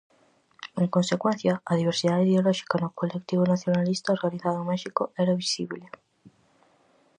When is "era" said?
5.21-5.39